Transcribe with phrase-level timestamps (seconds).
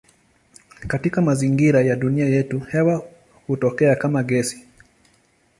[0.87, 3.07] Katika mazingira ya dunia yetu hewa
[3.47, 4.67] hutokea kama gesi.